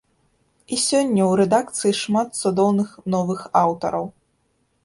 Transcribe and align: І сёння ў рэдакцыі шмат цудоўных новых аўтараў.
І 0.75 0.77
сёння 0.83 1.23
ў 1.25 1.31
рэдакцыі 1.41 1.93
шмат 2.01 2.29
цудоўных 2.41 2.97
новых 3.17 3.45
аўтараў. 3.63 4.13